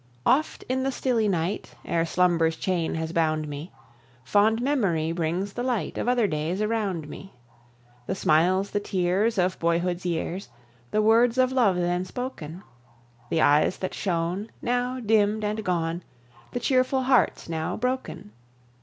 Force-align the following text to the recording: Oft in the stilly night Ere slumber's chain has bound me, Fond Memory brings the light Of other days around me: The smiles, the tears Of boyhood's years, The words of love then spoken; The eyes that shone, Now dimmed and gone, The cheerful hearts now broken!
Oft 0.25 0.63
in 0.67 0.81
the 0.81 0.91
stilly 0.91 1.27
night 1.27 1.75
Ere 1.85 2.07
slumber's 2.07 2.55
chain 2.55 2.95
has 2.95 3.13
bound 3.13 3.47
me, 3.47 3.71
Fond 4.23 4.59
Memory 4.59 5.11
brings 5.11 5.53
the 5.53 5.61
light 5.61 5.95
Of 5.99 6.07
other 6.09 6.25
days 6.25 6.59
around 6.59 7.07
me: 7.07 7.35
The 8.07 8.15
smiles, 8.15 8.71
the 8.71 8.79
tears 8.79 9.37
Of 9.37 9.59
boyhood's 9.59 10.03
years, 10.03 10.49
The 10.89 11.03
words 11.03 11.37
of 11.37 11.51
love 11.51 11.75
then 11.75 12.03
spoken; 12.03 12.63
The 13.29 13.41
eyes 13.41 13.77
that 13.77 13.93
shone, 13.93 14.49
Now 14.59 14.99
dimmed 14.99 15.43
and 15.43 15.63
gone, 15.63 16.01
The 16.51 16.59
cheerful 16.61 17.03
hearts 17.03 17.47
now 17.47 17.77
broken! 17.77 18.31